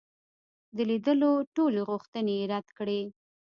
[0.75, 3.01] د لیدلو ټولي غوښتني یې رد کړې.